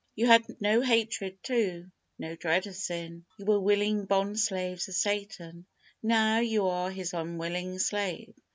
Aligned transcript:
You 0.15 0.25
had 0.25 0.59
no 0.59 0.81
hatred 0.81 1.43
to, 1.43 1.91
no 2.17 2.35
dread 2.35 2.65
of 2.65 2.73
sin. 2.73 3.23
You 3.37 3.45
were 3.45 3.59
willing 3.59 4.07
bondslaves 4.07 4.87
of 4.87 4.95
Satan. 4.95 5.67
Now, 6.01 6.39
you 6.39 6.65
are 6.65 6.89
his 6.89 7.13
unwilling 7.13 7.77
slave. 7.77 8.33